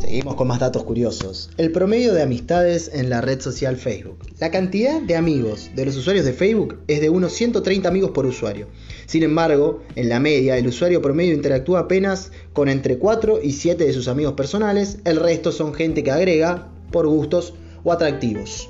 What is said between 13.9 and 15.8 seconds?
sus amigos personales. El resto son